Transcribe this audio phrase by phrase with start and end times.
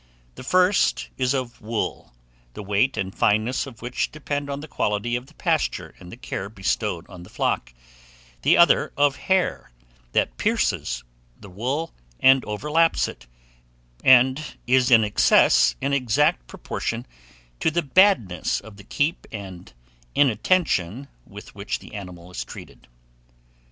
[0.33, 2.11] The first is of wool,
[2.55, 6.17] the weight and fineness of which depend on the quality of the pasture and the
[6.17, 7.71] care bestowed on the flock;
[8.41, 9.69] the other of hair,
[10.13, 11.03] that pierces
[11.39, 13.27] the wool and overlaps it,
[14.03, 17.05] and is in excess in exact proportion
[17.59, 19.73] to the badness of the keep and
[20.15, 22.87] inattention with which the animal is treated.